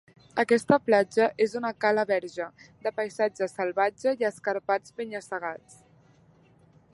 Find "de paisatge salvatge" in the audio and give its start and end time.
2.87-4.15